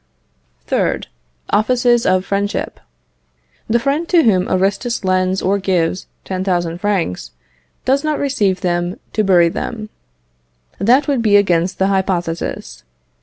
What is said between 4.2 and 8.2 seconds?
whom Aristus lends or gives 10,000 francs does not